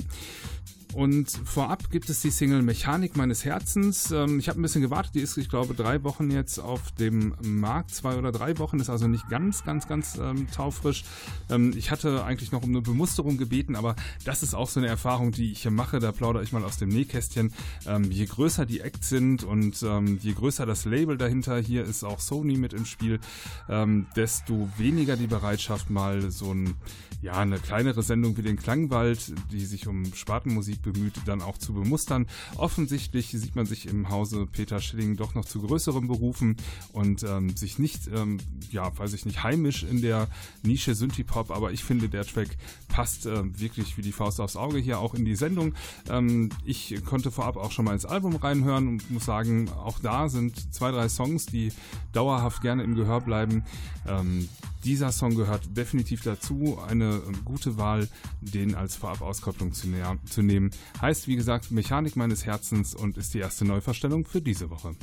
Und 0.93 1.31
vorab 1.45 1.89
gibt 1.89 2.09
es 2.09 2.21
die 2.21 2.29
Single 2.29 2.61
Mechanik 2.61 3.17
meines 3.17 3.45
Herzens. 3.45 4.11
Ähm, 4.11 4.37
ich 4.37 4.47
habe 4.47 4.59
ein 4.59 4.61
bisschen 4.61 4.83
gewartet, 4.83 5.15
die 5.15 5.21
ist, 5.21 5.37
ich 5.37 5.49
glaube, 5.49 5.73
drei 5.73 6.03
Wochen 6.03 6.29
jetzt 6.29 6.59
auf 6.59 6.91
dem 6.91 7.33
Markt. 7.41 7.91
Zwei 7.91 8.15
oder 8.15 8.31
drei 8.31 8.59
Wochen 8.59 8.79
ist 8.79 8.91
also 8.91 9.07
nicht 9.07 9.27
ganz, 9.27 9.63
ganz, 9.63 9.87
ganz 9.87 10.19
ähm, 10.21 10.47
taufrisch. 10.51 11.03
Ähm, 11.49 11.73
ich 11.75 11.89
hatte 11.89 12.23
eigentlich 12.23 12.51
noch 12.51 12.61
um 12.61 12.69
eine 12.69 12.81
Bemusterung 12.81 13.37
gebeten, 13.37 13.75
aber 13.75 13.95
das 14.23 14.43
ist 14.43 14.53
auch 14.53 14.69
so 14.69 14.79
eine 14.79 14.87
Erfahrung, 14.87 15.31
die 15.31 15.51
ich 15.51 15.63
hier 15.63 15.71
mache. 15.71 15.99
Da 15.99 16.11
plaudere 16.11 16.43
ich 16.43 16.51
mal 16.51 16.63
aus 16.63 16.77
dem 16.77 16.89
Nähkästchen. 16.89 17.53
Ähm, 17.87 18.11
je 18.11 18.25
größer 18.25 18.67
die 18.67 18.81
Acts 18.81 19.09
sind 19.09 19.43
und 19.43 19.81
ähm, 19.81 20.19
je 20.21 20.33
größer 20.33 20.67
das 20.67 20.85
Label 20.85 21.17
dahinter, 21.17 21.57
hier 21.57 21.85
ist 21.85 22.03
auch 22.03 22.19
Sony 22.19 22.57
mit 22.57 22.73
im 22.73 22.85
Spiel, 22.85 23.19
ähm, 23.67 24.05
desto 24.15 24.69
weniger 24.77 25.15
die 25.15 25.27
Bereitschaft, 25.27 25.89
mal 25.89 26.29
so 26.29 26.53
ein, 26.53 26.75
ja, 27.23 27.33
eine 27.33 27.57
kleinere 27.57 28.03
Sendung 28.03 28.37
wie 28.37 28.43
den 28.43 28.57
Klangwald, 28.57 29.33
die 29.51 29.65
sich 29.65 29.87
um 29.87 30.13
Spartenmusik 30.13 30.82
bemüht, 30.83 31.13
dann 31.25 31.41
auch 31.41 31.57
zu 31.57 31.73
bemustern. 31.73 32.27
Offensichtlich 32.55 33.29
sieht 33.31 33.55
man 33.55 33.65
sich 33.65 33.87
im 33.87 34.09
Hause 34.09 34.47
Peter 34.51 34.79
Schilling 34.79 35.17
doch 35.17 35.33
noch 35.35 35.45
zu 35.45 35.61
größeren 35.61 36.07
Berufen 36.07 36.57
und 36.91 37.23
ähm, 37.23 37.55
sich 37.55 37.79
nicht, 37.79 38.07
ähm, 38.07 38.39
ja, 38.71 38.97
weiß 38.97 39.13
ich 39.13 39.25
nicht, 39.25 39.43
heimisch 39.43 39.83
in 39.83 40.01
der 40.01 40.27
Nische 40.61 40.95
Synthie-Pop, 40.95 41.51
aber 41.51 41.71
ich 41.71 41.83
finde, 41.83 42.09
der 42.09 42.25
Track 42.25 42.49
passt 42.87 43.25
äh, 43.25 43.59
wirklich 43.59 43.97
wie 43.97 44.01
die 44.01 44.11
Faust 44.11 44.39
aufs 44.39 44.55
Auge 44.55 44.77
hier 44.77 44.99
auch 44.99 45.13
in 45.13 45.25
die 45.25 45.35
Sendung. 45.35 45.73
Ähm, 46.09 46.49
ich 46.65 47.03
konnte 47.05 47.31
vorab 47.31 47.57
auch 47.57 47.71
schon 47.71 47.85
mal 47.85 47.93
ins 47.93 48.05
Album 48.05 48.35
reinhören 48.35 48.87
und 48.87 49.11
muss 49.11 49.25
sagen, 49.25 49.69
auch 49.69 49.99
da 49.99 50.29
sind 50.29 50.73
zwei, 50.73 50.91
drei 50.91 51.09
Songs, 51.09 51.45
die 51.45 51.71
dauerhaft 52.11 52.61
gerne 52.61 52.83
im 52.83 52.95
Gehör 52.95 53.21
bleiben. 53.21 53.63
Ähm, 54.07 54.49
dieser 54.83 55.11
Song 55.11 55.35
gehört 55.35 55.75
definitiv 55.75 56.23
dazu. 56.23 56.79
Eine 56.87 57.21
ähm, 57.25 57.45
gute 57.45 57.77
Wahl, 57.77 58.07
den 58.41 58.75
als 58.75 58.95
Vorab-Auskopplung 58.95 59.73
zu, 59.73 59.87
zu 60.29 60.41
nehmen. 60.41 60.71
Heißt, 61.01 61.27
wie 61.27 61.35
gesagt, 61.35 61.71
Mechanik 61.71 62.15
meines 62.15 62.45
Herzens 62.45 62.93
und 62.93 63.17
ist 63.17 63.33
die 63.33 63.39
erste 63.39 63.65
Neuverstellung 63.65 64.25
für 64.25 64.41
diese 64.41 64.69
Woche. 64.69 64.95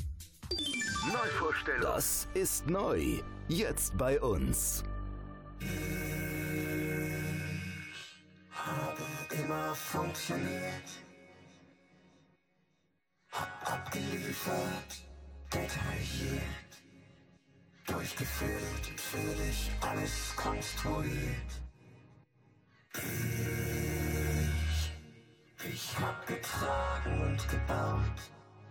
Neuvorstellung. 1.13 1.83
Das 1.83 2.29
ist 2.35 2.69
neu. 2.69 3.21
Jetzt 3.49 3.97
bei 3.97 4.21
uns. 4.21 4.85
Ich 5.61 5.67
habe 8.51 9.43
immer 9.43 9.75
funktioniert. 9.75 10.89
Hab 13.33 13.73
abgeliefert, 13.73 15.05
detailliert. 15.53 16.70
Durchgeführt 17.91 18.89
und 18.89 19.01
für 19.01 19.35
dich 19.35 19.71
alles 19.81 20.37
konstruiert. 20.37 21.51
Ich 25.69 25.99
hab 25.99 26.27
getragen 26.27 27.21
und 27.21 27.49
gebaut, 27.49 28.21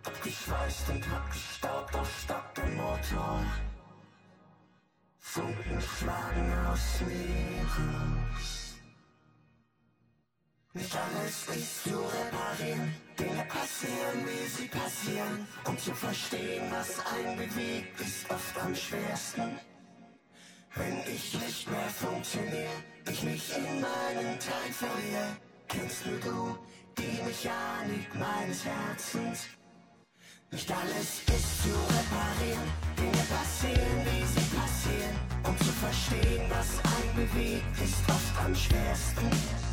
abgeschweißt 0.06 0.90
und 0.90 1.10
hab 1.10 1.32
gestaubt 1.32 1.96
aus 1.96 2.08
Stadt 2.24 2.60
und 2.60 2.76
Motor. 2.76 3.44
Funken 5.18 5.82
schlagen 5.82 6.54
aus 6.68 7.02
mir 7.02 7.62
raus. 7.78 8.76
Nicht 10.74 10.96
alles 10.96 11.48
ist 11.58 11.84
zu 11.84 12.00
reparieren, 12.00 12.96
Dinge 13.20 13.44
passieren, 13.50 14.26
wie 14.26 14.48
sie 14.48 14.68
passieren. 14.70 15.46
Um 15.66 15.78
zu 15.78 15.94
verstehen, 15.94 16.72
was 16.72 17.06
einen 17.06 17.36
bewegt, 17.36 18.00
ist 18.00 18.30
oft 18.32 18.58
am 18.64 18.74
schwersten. 18.74 19.60
Wenn 20.76 21.00
ich 21.02 21.34
nicht 21.34 21.70
mehr 21.70 21.90
funktioniere, 21.90 22.80
ich 23.12 23.24
mich 23.24 23.58
in 23.58 23.82
meinen 23.82 24.40
Teil 24.40 24.72
verliere, 24.72 25.36
kennst 25.68 26.06
nur 26.06 26.20
du 26.20 26.58
die 26.98 27.22
Mechanik 27.24 28.08
meines 28.16 28.64
Herzens. 28.64 29.48
Nicht 30.52 30.72
alles 30.72 31.22
ist 31.28 31.64
zu 31.64 31.76
reparieren, 31.98 32.70
Dinge 32.98 33.24
passieren, 33.36 34.00
wie 34.06 34.26
sie 34.34 34.48
passieren. 34.56 35.16
Um 35.44 35.58
zu 35.58 35.74
verstehen, 35.84 36.50
was 36.50 36.70
einen 36.96 37.16
bewegt, 37.28 37.82
ist 37.84 38.00
oft 38.08 38.46
am 38.46 38.56
schwersten. 38.56 39.69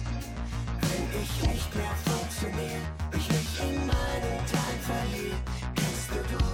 Wenn 0.88 1.22
ich 1.22 1.48
nicht 1.48 1.74
mehr 1.74 1.94
funktioniere, 2.04 2.86
ich 3.12 3.28
mich 3.28 3.60
in 3.60 3.86
meinen 3.86 4.38
Teil 4.46 4.78
verliere, 4.82 5.36
kennst 5.74 6.10
du 6.10 6.20
du 6.32 6.44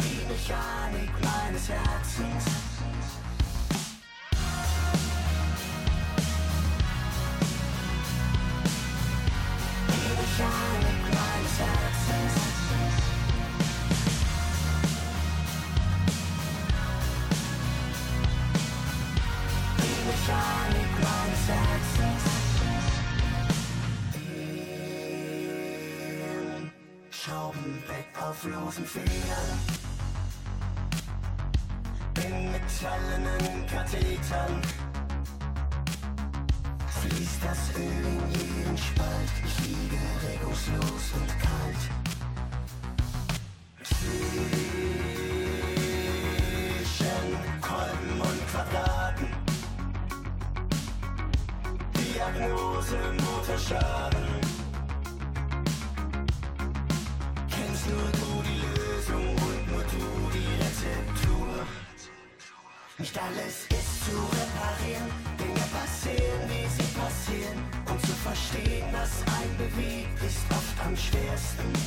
die 0.00 0.26
Mechanik 0.28 1.12
meines 1.22 1.68
Herzens. 1.68 2.64
Weg 27.88 28.06
auf 28.20 28.44
losen 28.44 28.84
Federn. 28.84 29.58
In 32.24 32.52
metallenen 32.52 33.66
Kathetern 33.66 34.62
fließt 37.00 37.40
das 37.44 37.76
Öl 37.76 37.82
in 37.82 38.20
jeden 38.32 38.78
Spalt. 38.78 39.32
Ich 39.44 39.58
liege 39.66 40.00
regungslos 40.26 41.04
und 41.14 41.28
kalt. 41.44 41.82
Zwischen 43.82 44.24
Kolben 47.60 48.20
und 48.20 48.40
Quadraten. 48.50 49.28
Diagnose 51.94 52.98
Motorschaden. 53.22 54.23
Am 70.94 70.96
schwersten. 70.96 71.83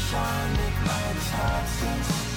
Mechanik 0.00 0.76
meines 0.86 1.28
Herzens. 1.30 2.08
Bau 2.08 2.29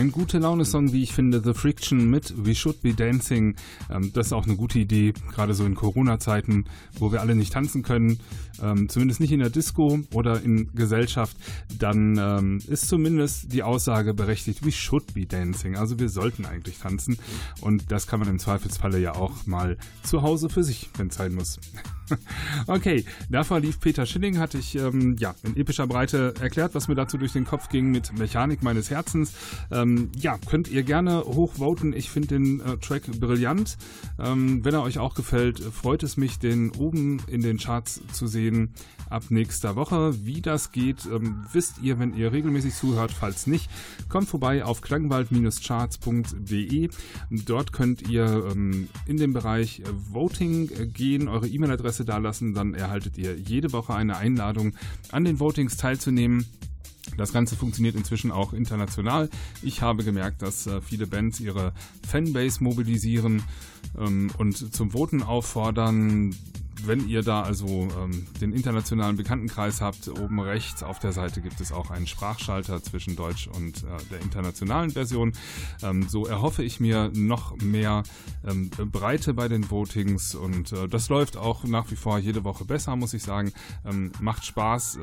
ein 0.00 0.12
gute 0.12 0.38
Laune-Song, 0.38 0.92
wie 0.92 1.02
ich 1.02 1.12
finde, 1.12 1.42
The 1.44 1.52
Friction 1.80 2.10
mit 2.10 2.34
We 2.36 2.54
Should 2.54 2.82
Be 2.82 2.92
Dancing. 2.92 3.56
Ähm, 3.90 4.10
das 4.12 4.26
ist 4.26 4.32
auch 4.34 4.44
eine 4.44 4.56
gute 4.56 4.78
Idee, 4.78 5.14
gerade 5.32 5.54
so 5.54 5.64
in 5.64 5.74
Corona-Zeiten, 5.74 6.66
wo 6.98 7.10
wir 7.10 7.22
alle 7.22 7.34
nicht 7.34 7.54
tanzen 7.54 7.82
können, 7.82 8.18
ähm, 8.62 8.90
zumindest 8.90 9.20
nicht 9.20 9.32
in 9.32 9.40
der 9.40 9.48
Disco 9.48 10.00
oder 10.12 10.42
in 10.42 10.70
Gesellschaft, 10.74 11.38
dann 11.78 12.18
ähm, 12.18 12.58
ist 12.68 12.88
zumindest 12.88 13.54
die 13.54 13.62
Aussage 13.62 14.12
berechtigt, 14.12 14.62
We 14.62 14.72
should 14.72 15.14
be 15.14 15.24
dancing. 15.24 15.74
Also 15.74 15.98
wir 15.98 16.10
sollten 16.10 16.44
eigentlich 16.44 16.78
tanzen 16.78 17.16
und 17.62 17.90
das 17.90 18.06
kann 18.06 18.20
man 18.20 18.28
im 18.28 18.38
Zweifelsfalle 18.38 18.98
ja 18.98 19.14
auch 19.14 19.46
mal 19.46 19.78
zu 20.02 20.20
Hause 20.20 20.50
für 20.50 20.62
sich, 20.62 20.90
wenn 20.98 21.06
es 21.06 21.14
sein 21.14 21.34
muss. 21.34 21.58
okay, 22.66 23.04
davor 23.30 23.60
lief 23.60 23.80
Peter 23.80 24.04
Schilling, 24.04 24.38
hatte 24.38 24.58
ich 24.58 24.74
ähm, 24.74 25.16
ja 25.18 25.34
in 25.44 25.56
epischer 25.56 25.86
Breite 25.86 26.34
erklärt, 26.40 26.74
was 26.74 26.88
mir 26.88 26.94
dazu 26.96 27.16
durch 27.16 27.32
den 27.32 27.44
Kopf 27.44 27.68
ging 27.68 27.90
mit 27.90 28.18
Mechanik 28.18 28.62
meines 28.62 28.90
Herzens. 28.90 29.32
Ähm, 29.70 30.10
ja, 30.18 30.36
könnt 30.46 30.68
ihr 30.68 30.82
gerne 30.82 31.22
hochvoten. 31.24 31.69
Ich 31.94 32.10
finde 32.10 32.28
den 32.28 32.60
äh, 32.60 32.76
Track 32.78 33.02
brillant. 33.20 33.76
Ähm, 34.18 34.64
wenn 34.64 34.74
er 34.74 34.82
euch 34.82 34.98
auch 34.98 35.14
gefällt, 35.14 35.60
freut 35.60 36.02
es 36.02 36.16
mich, 36.16 36.38
den 36.38 36.70
oben 36.72 37.22
in 37.26 37.42
den 37.42 37.58
Charts 37.58 38.00
zu 38.12 38.26
sehen 38.26 38.72
ab 39.08 39.24
nächster 39.28 39.76
Woche. 39.76 40.14
Wie 40.24 40.40
das 40.40 40.72
geht, 40.72 41.06
ähm, 41.06 41.44
wisst 41.52 41.82
ihr, 41.82 41.98
wenn 41.98 42.14
ihr 42.14 42.32
regelmäßig 42.32 42.74
zuhört. 42.74 43.12
Falls 43.12 43.46
nicht, 43.46 43.68
kommt 44.08 44.26
vorbei 44.28 44.64
auf 44.64 44.80
klangwald-charts.de. 44.80 46.88
Dort 47.30 47.72
könnt 47.72 48.08
ihr 48.08 48.46
ähm, 48.50 48.88
in 49.06 49.16
den 49.16 49.32
Bereich 49.32 49.82
Voting 50.10 50.92
gehen, 50.92 51.28
eure 51.28 51.48
E-Mail-Adresse 51.48 52.04
dalassen. 52.04 52.54
Dann 52.54 52.74
erhaltet 52.74 53.18
ihr 53.18 53.36
jede 53.36 53.72
Woche 53.72 53.94
eine 53.94 54.16
Einladung, 54.16 54.74
an 55.10 55.24
den 55.24 55.40
Votings 55.40 55.76
teilzunehmen. 55.76 56.46
Das 57.16 57.32
Ganze 57.32 57.56
funktioniert 57.56 57.96
inzwischen 57.96 58.30
auch 58.30 58.52
international. 58.52 59.28
Ich 59.62 59.82
habe 59.82 60.04
gemerkt, 60.04 60.42
dass 60.42 60.66
äh, 60.66 60.80
viele 60.80 61.06
Bands 61.06 61.40
ihre 61.40 61.72
Fanbase 62.06 62.62
mobilisieren 62.62 63.42
ähm, 63.98 64.30
und 64.38 64.74
zum 64.74 64.92
Voten 64.92 65.22
auffordern. 65.22 66.34
Wenn 66.86 67.06
ihr 67.06 67.22
da 67.22 67.42
also 67.42 67.88
ähm, 68.00 68.26
den 68.40 68.54
internationalen 68.54 69.16
Bekanntenkreis 69.16 69.82
habt, 69.82 70.08
oben 70.08 70.40
rechts 70.40 70.82
auf 70.82 70.98
der 70.98 71.12
Seite 71.12 71.42
gibt 71.42 71.60
es 71.60 71.72
auch 71.72 71.90
einen 71.90 72.06
Sprachschalter 72.06 72.82
zwischen 72.82 73.16
Deutsch 73.16 73.48
und 73.48 73.82
äh, 73.82 73.86
der 74.10 74.22
internationalen 74.22 74.90
Version. 74.90 75.34
Ähm, 75.82 76.08
so 76.08 76.24
erhoffe 76.26 76.62
ich 76.62 76.80
mir 76.80 77.10
noch 77.14 77.54
mehr 77.56 78.02
Breite 78.90 79.34
bei 79.34 79.48
den 79.48 79.70
Votings 79.70 80.34
und 80.34 80.72
äh, 80.72 80.88
das 80.88 81.10
läuft 81.10 81.36
auch 81.36 81.64
nach 81.64 81.90
wie 81.90 81.96
vor 81.96 82.18
jede 82.18 82.44
Woche 82.44 82.64
besser, 82.64 82.96
muss 82.96 83.12
ich 83.12 83.22
sagen. 83.22 83.52
Macht 84.20 84.46
Spaß 84.46 84.98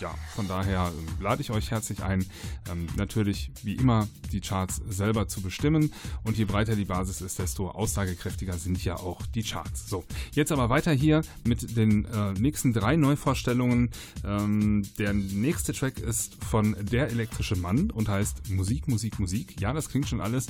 ja, 0.00 0.14
von 0.34 0.48
daher 0.48 0.92
ähm, 0.96 1.06
lade 1.20 1.40
ich 1.40 1.50
euch 1.50 1.70
herzlich 1.70 2.02
ein, 2.02 2.24
ähm, 2.70 2.86
natürlich 2.96 3.50
wie 3.62 3.74
immer 3.74 4.06
die 4.32 4.40
Charts 4.40 4.80
selber 4.88 5.28
zu 5.28 5.40
bestimmen. 5.40 5.92
Und 6.24 6.36
je 6.36 6.44
breiter 6.44 6.76
die 6.76 6.84
Basis 6.84 7.20
ist, 7.20 7.38
desto 7.38 7.70
aussagekräftiger 7.70 8.54
sind 8.54 8.82
ja 8.84 8.96
auch 8.96 9.24
die 9.26 9.42
Charts. 9.42 9.88
So, 9.88 10.04
jetzt 10.32 10.52
aber 10.52 10.68
weiter 10.68 10.92
hier 10.92 11.22
mit 11.44 11.76
den 11.76 12.04
äh, 12.06 12.32
nächsten 12.32 12.72
drei 12.72 12.96
Neuvorstellungen. 12.96 13.90
Ähm, 14.24 14.82
der 14.98 15.12
nächste 15.12 15.72
Track 15.72 15.98
ist 15.98 16.36
von 16.44 16.76
Der 16.80 17.08
elektrische 17.10 17.56
Mann 17.56 17.90
und 17.90 18.08
heißt 18.08 18.50
Musik, 18.50 18.88
Musik, 18.88 19.18
Musik. 19.18 19.60
Ja, 19.60 19.72
das 19.72 19.88
klingt 19.88 20.08
schon 20.08 20.20
alles 20.20 20.46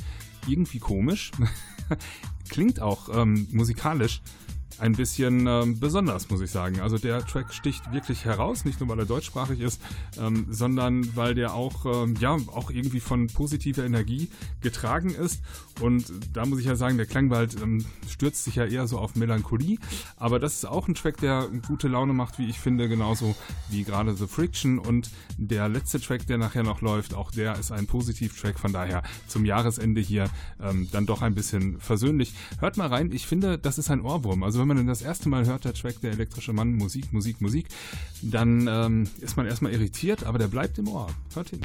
irgendwie 0.46 0.78
komisch. 0.78 1.32
klingt 2.48 2.80
auch 2.80 3.08
ähm, 3.14 3.46
musikalisch 3.50 4.20
ein 4.78 4.92
bisschen 4.92 5.46
ähm, 5.46 5.78
besonders, 5.78 6.30
muss 6.30 6.40
ich 6.40 6.50
sagen. 6.50 6.80
Also 6.80 6.98
der 6.98 7.24
Track 7.24 7.52
sticht 7.52 7.92
wirklich 7.92 8.24
heraus, 8.24 8.64
nicht 8.64 8.80
nur 8.80 8.88
weil 8.88 8.98
er 8.98 9.06
deutschsprachig 9.06 9.60
ist, 9.60 9.80
ähm, 10.18 10.46
sondern 10.50 11.16
weil 11.16 11.34
der 11.34 11.54
auch, 11.54 11.84
ähm, 11.86 12.16
ja, 12.20 12.36
auch 12.54 12.70
irgendwie 12.70 13.00
von 13.00 13.26
positiver 13.28 13.84
Energie 13.84 14.28
getragen 14.60 15.10
ist. 15.10 15.40
Und 15.80 16.12
da 16.32 16.46
muss 16.46 16.60
ich 16.60 16.66
ja 16.66 16.76
sagen, 16.76 16.96
der 16.96 17.06
Klangwald 17.06 17.60
ähm, 17.60 17.84
stürzt 18.08 18.44
sich 18.44 18.56
ja 18.56 18.64
eher 18.64 18.86
so 18.86 18.98
auf 18.98 19.16
Melancholie. 19.16 19.78
Aber 20.16 20.38
das 20.38 20.54
ist 20.54 20.64
auch 20.64 20.88
ein 20.88 20.94
Track, 20.94 21.18
der 21.18 21.48
gute 21.66 21.88
Laune 21.88 22.12
macht, 22.12 22.38
wie 22.38 22.48
ich 22.48 22.58
finde, 22.58 22.88
genauso 22.88 23.34
wie 23.68 23.84
gerade 23.84 24.14
The 24.14 24.26
Friction. 24.26 24.78
Und 24.78 25.10
der 25.36 25.68
letzte 25.68 26.00
Track, 26.00 26.26
der 26.26 26.38
nachher 26.38 26.62
noch 26.62 26.80
läuft, 26.80 27.14
auch 27.14 27.30
der 27.30 27.58
ist 27.58 27.72
ein 27.72 27.86
Positiv-Track. 27.86 28.58
Von 28.58 28.72
daher 28.72 29.02
zum 29.26 29.44
Jahresende 29.44 30.00
hier 30.00 30.30
ähm, 30.60 30.88
dann 30.92 31.06
doch 31.06 31.22
ein 31.22 31.34
bisschen 31.34 31.80
versöhnlich. 31.80 32.34
Hört 32.60 32.76
mal 32.76 32.88
rein, 32.88 33.12
ich 33.12 33.26
finde, 33.26 33.58
das 33.58 33.78
ist 33.78 33.90
ein 33.90 34.00
Ohrwurm. 34.00 34.42
Also 34.42 34.60
wenn 34.60 34.68
man 34.68 34.86
das 34.86 35.02
erste 35.02 35.28
Mal 35.28 35.46
hört, 35.46 35.64
der 35.64 35.74
Track 35.74 36.00
Der 36.00 36.12
elektrische 36.12 36.52
Mann, 36.52 36.74
Musik, 36.74 37.12
Musik, 37.12 37.40
Musik, 37.40 37.66
dann 38.22 38.66
ähm, 38.68 39.08
ist 39.20 39.36
man 39.36 39.46
erstmal 39.46 39.72
irritiert, 39.72 40.24
aber 40.24 40.38
der 40.38 40.48
bleibt 40.48 40.78
im 40.78 40.88
Ohr. 40.88 41.08
Hört 41.34 41.50
hin. 41.50 41.60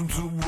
listen 0.00 0.30
to 0.30 0.39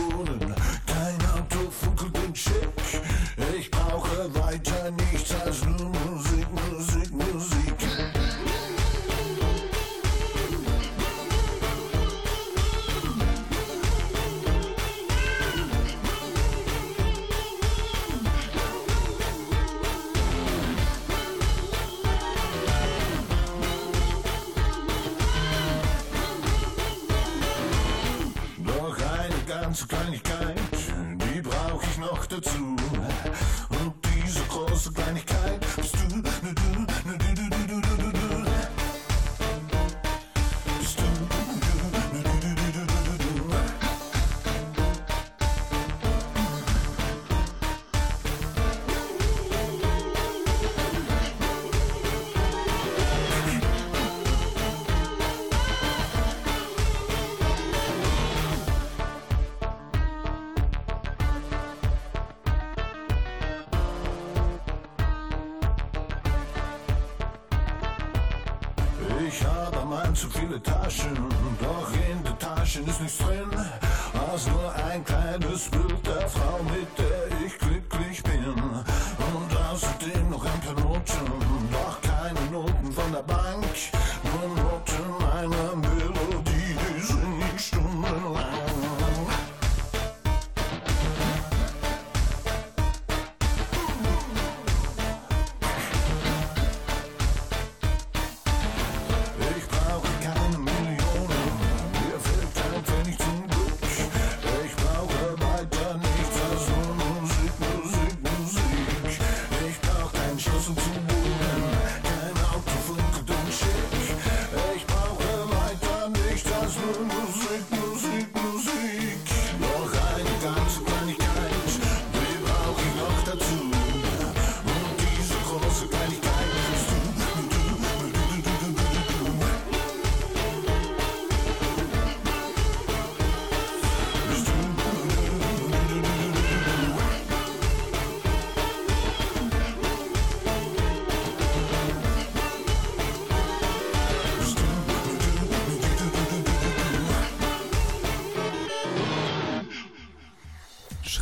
zu 29.74 29.86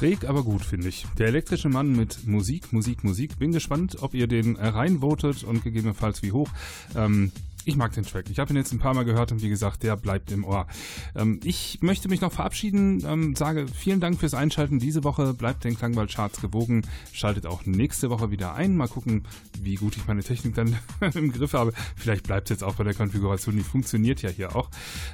Schräg, 0.00 0.24
aber 0.24 0.44
gut, 0.44 0.64
finde 0.64 0.88
ich. 0.88 1.04
Der 1.18 1.26
elektrische 1.26 1.68
Mann 1.68 1.92
mit 1.92 2.26
Musik, 2.26 2.72
Musik, 2.72 3.04
Musik. 3.04 3.38
Bin 3.38 3.52
gespannt, 3.52 3.98
ob 4.00 4.14
ihr 4.14 4.28
den 4.28 4.56
reinvotet 4.56 5.44
und 5.44 5.62
gegebenenfalls 5.62 6.22
wie 6.22 6.32
hoch. 6.32 6.48
Ähm, 6.96 7.32
ich 7.70 7.76
mag 7.76 7.92
den 7.92 8.04
Track. 8.04 8.26
Ich 8.30 8.38
habe 8.38 8.52
ihn 8.52 8.56
jetzt 8.56 8.72
ein 8.72 8.78
paar 8.78 8.94
Mal 8.94 9.04
gehört 9.04 9.32
und 9.32 9.42
wie 9.42 9.48
gesagt, 9.48 9.82
der 9.82 9.96
bleibt 9.96 10.32
im 10.32 10.44
Ohr. 10.44 10.66
Ähm, 11.14 11.40
ich 11.44 11.78
möchte 11.80 12.08
mich 12.08 12.20
noch 12.20 12.32
verabschieden, 12.32 13.04
ähm, 13.06 13.36
sage 13.36 13.66
vielen 13.68 14.00
Dank 14.00 14.18
fürs 14.18 14.34
Einschalten. 14.34 14.78
Diese 14.78 15.04
Woche 15.04 15.34
bleibt 15.34 15.64
den 15.64 15.76
Klangwald-Charts 15.76 16.40
gewogen. 16.40 16.82
Schaltet 17.12 17.46
auch 17.46 17.64
nächste 17.66 18.10
Woche 18.10 18.30
wieder 18.30 18.54
ein. 18.54 18.76
Mal 18.76 18.88
gucken, 18.88 19.24
wie 19.60 19.76
gut 19.76 19.96
ich 19.96 20.06
meine 20.06 20.22
Technik 20.22 20.54
dann 20.54 20.76
im 21.14 21.32
Griff 21.32 21.54
habe. 21.54 21.72
Vielleicht 21.96 22.24
bleibt 22.24 22.50
es 22.50 22.56
jetzt 22.56 22.64
auch 22.64 22.74
bei 22.74 22.84
der 22.84 22.94
Konfiguration. 22.94 23.56
Die 23.56 23.62
funktioniert 23.62 24.20
ja 24.22 24.30
hier 24.30 24.56
auch. 24.56 24.68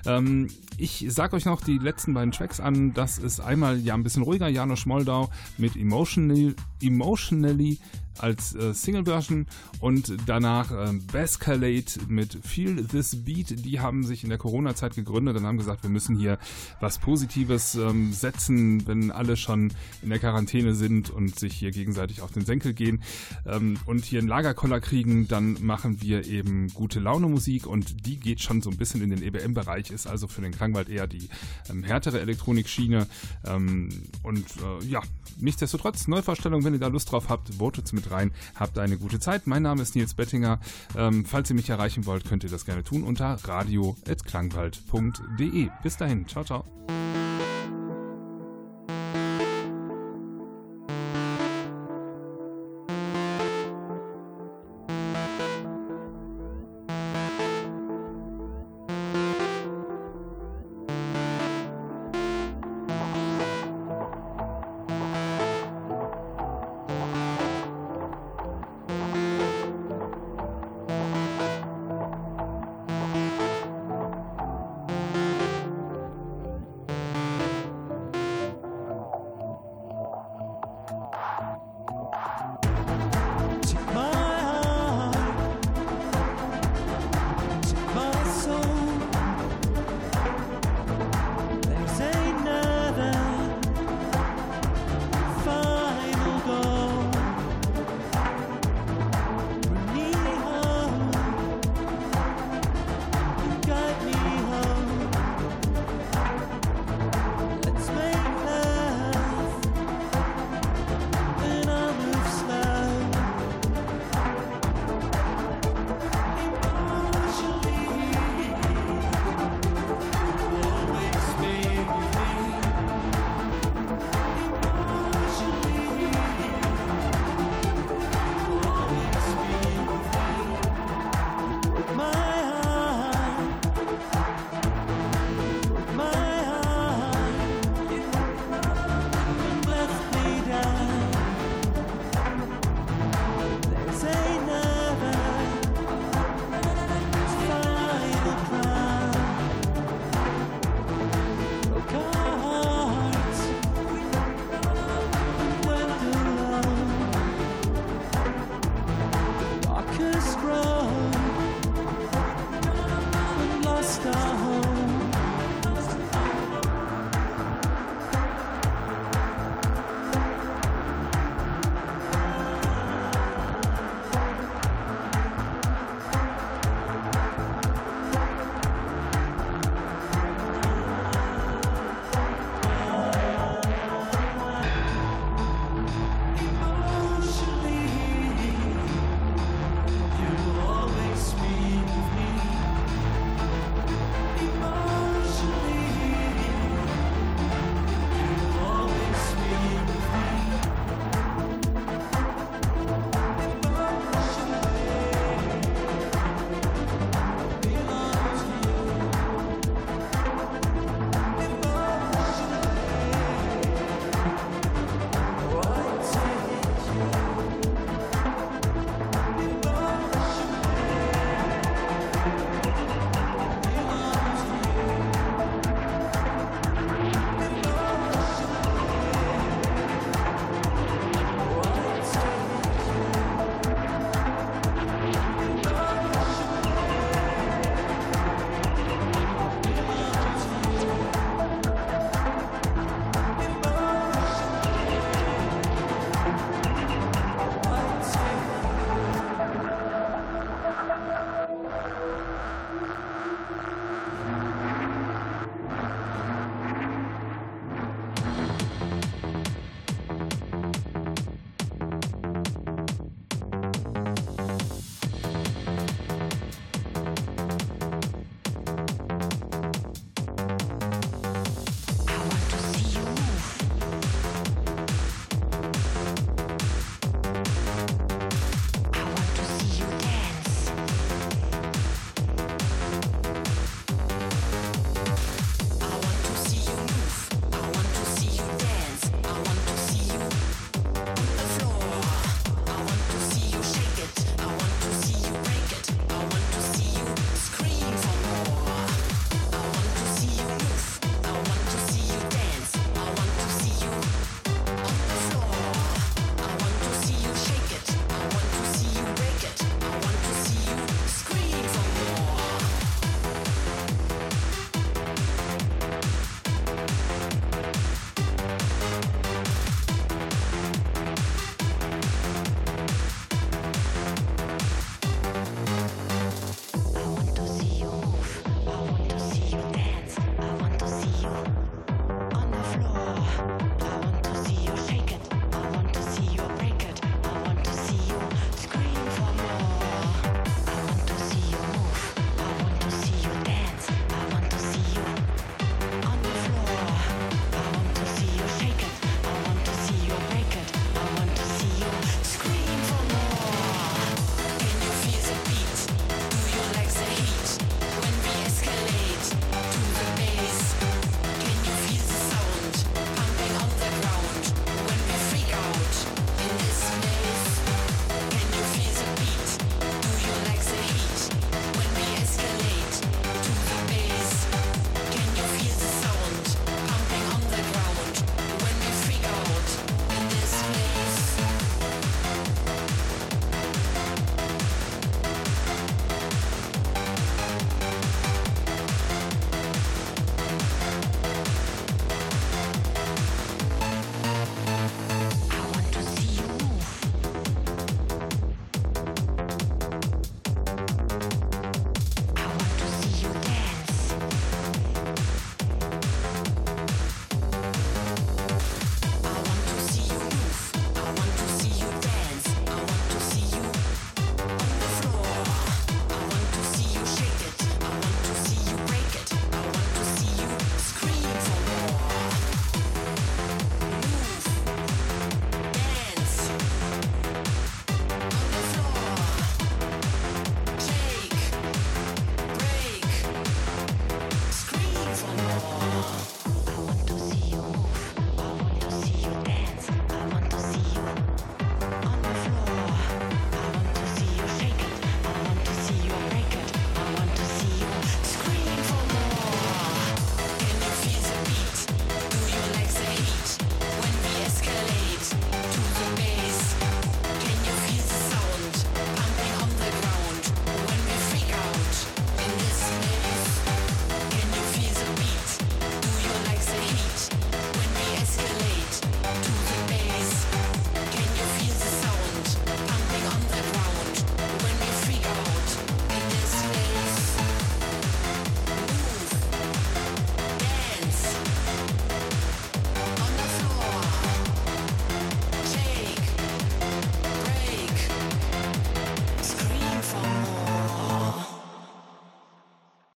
Ähm, 0.07 0.49
ich 0.79 1.05
sage 1.09 1.37
euch 1.37 1.45
noch 1.45 1.61
die 1.61 1.79
letzten 1.79 2.15
beiden 2.15 2.33
Tracks 2.33 2.59
an. 2.59 2.95
Das 2.95 3.19
ist 3.19 3.41
einmal 3.41 3.79
ja 3.81 3.95
ein 3.95 4.03
bisschen 4.03 4.23
ruhiger, 4.23 4.49
Janusz 4.49 4.87
Moldau 4.87 5.31
mit 5.59 5.77
Emotionally, 5.77 6.55
Emotionally 6.83 7.79
als 8.19 8.55
äh, 8.55 8.75
Single-Version 8.75 9.47
und 9.81 10.17
danach 10.27 10.71
äh, 10.71 10.93
Bascalade 11.13 11.85
mit 12.09 12.39
Feel 12.45 12.85
This 12.87 13.25
Beat. 13.25 13.65
Die 13.65 13.81
haben 13.81 14.05
sich 14.05 14.23
in 14.23 14.31
der 14.31 14.39
Corona-Zeit 14.39 14.95
gegründet 14.95 15.37
und 15.37 15.47
haben 15.47 15.59
gesagt, 15.59 15.83
wir 15.83 15.91
müssen 15.91 16.17
hier 16.17 16.39
was 16.81 16.99
Positives 16.99 17.75
ähm, 17.75 18.13
setzen, 18.13 18.87
wenn 18.87 19.11
alle 19.11 19.37
schon 19.37 19.73
in 20.03 20.11
der 20.11 20.19
Quarantäne 20.19 20.75
sind 20.75 21.11
und 21.11 21.39
sich 21.39 21.55
hier 21.55 21.71
gegenseitig 21.71 22.23
auf 22.23 22.33
den 22.33 22.45
Senkel 22.45 22.75
gehen 22.75 23.03
ähm, 23.47 23.79
und 23.87 24.05
hier 24.05 24.21
einen 24.21 24.29
Lagerkoller 24.29 24.81
kriegen, 24.81 25.29
dann 25.29 25.59
machen 25.61 26.01
wir 26.01 26.27
eben 26.27 26.69
gute 26.69 27.01
Laune 27.01 27.29
Musik 27.29 27.67
und 27.67 28.07
die 28.07 28.17
geht 28.17 28.41
schon 28.41 28.63
so 28.63 28.71
ein 28.71 28.77
bisschen 28.77 29.03
in 29.03 29.11
den 29.11 29.23
EBM-Bereich, 29.23 29.91
ist 29.91 30.07
also 30.07 30.29
für 30.29 30.41
den 30.41 30.53
Klangwald 30.53 30.89
eher 30.89 31.07
die 31.07 31.29
ähm, 31.71 31.83
härtere 31.83 32.21
Elektronikschiene 32.21 33.07
ähm, 33.45 33.89
und 34.23 34.45
äh, 34.57 34.85
ja, 34.87 35.03
nichtsdestotrotz, 35.39 36.09
Neuvorstellung, 36.09 36.65
wenn 36.65 36.75
ihr 36.75 36.81
da 36.81 36.89
Lust 36.89 37.13
drauf 37.13 37.29
habt, 37.29 37.55
votet 37.55 37.93
mit 37.93 38.06
rein. 38.11 38.33
Habt 38.55 38.79
eine 38.79 38.99
gute 38.99 39.19
Zeit. 39.21 39.47
Mein 39.47 39.63
Name 39.63 39.83
ist 39.83 39.95
Nils 39.95 40.15
Bettinger. 40.15 40.59
Ähm, 40.97 41.25
falls 41.25 41.49
ihr 41.51 41.57
mich 41.57 41.71
erreichen 41.71 42.07
wollt, 42.07 42.25
könnt 42.25 42.45
ihr 42.45 42.51
das 42.51 42.65
gerne 42.65 42.85
tun 42.85 43.03
unter 43.03 43.39
radio.klangwald.de. 43.45 45.71
Bis 45.83 45.97
dahin. 45.97 46.29
Ciao, 46.29 46.45
ciao. 46.45 46.65